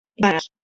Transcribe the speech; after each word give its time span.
Johan 0.15 0.31
Granados 0.33 0.51